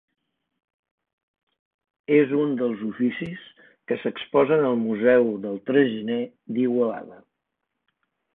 [2.15, 3.43] És un dels oficis
[3.91, 6.19] que s'exposen al Museu del Traginer
[6.57, 7.23] d'Igualada.